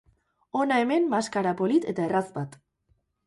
Hona 0.59 0.77
hemen 0.83 1.03
maskara 1.11 1.53
polit 1.61 1.87
eta 1.93 2.05
erraz 2.09 2.25
bat. 2.39 2.57